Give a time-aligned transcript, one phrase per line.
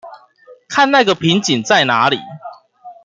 [0.67, 2.17] 看那個瓶頸在哪裡